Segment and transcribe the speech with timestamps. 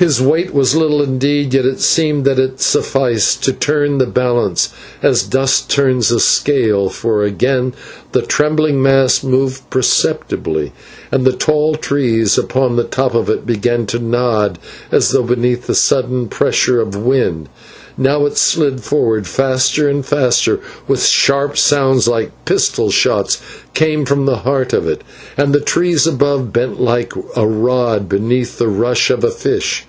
[0.00, 4.68] His weight was little indeed, yet it seemed that it sufficed to turn the balance
[5.02, 7.74] as dust turns a scale, for again
[8.12, 10.72] the trembling mass moved perceptibly
[11.10, 14.60] and the tall trees upon the top of it began to nod
[14.92, 17.48] as though beneath the sudden pressure of wind.
[18.00, 23.40] Now it slid forward faster and faster, while sharp sounds like pistol shots
[23.74, 25.02] came from the heart of it,
[25.36, 29.84] and the trees above bent like a rod beneath the rush of a fish.